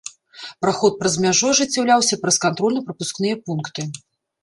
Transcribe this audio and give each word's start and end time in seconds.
Праход 0.65 0.93
праз 1.01 1.19
мяжу 1.27 1.45
ажыццяўляўся 1.53 2.21
праз 2.25 2.35
кантрольна-прапускныя 2.49 3.35
пункты. 3.47 3.91